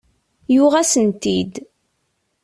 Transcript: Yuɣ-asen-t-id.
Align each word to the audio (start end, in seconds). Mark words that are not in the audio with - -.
Yuɣ-asen-t-id. 0.53 1.53